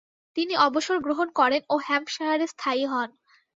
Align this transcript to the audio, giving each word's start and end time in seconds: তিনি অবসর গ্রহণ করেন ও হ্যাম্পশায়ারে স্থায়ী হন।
তিনি 0.37 0.53
অবসর 0.67 0.97
গ্রহণ 0.99 1.27
করেন 1.39 1.61
ও 1.69 1.75
হ্যাম্পশায়ারে 1.87 2.45
স্থায়ী 2.53 2.83
হন। 2.85 3.09